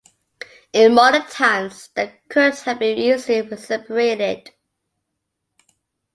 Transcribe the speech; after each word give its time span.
In 0.73 0.95
modern 0.95 1.27
times, 1.27 1.89
they 1.93 2.11
could 2.27 2.55
have 2.55 2.79
been 2.79 2.97
easily 2.97 3.55
separated. 3.55 4.49